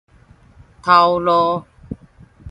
[0.81, 1.63] 頭路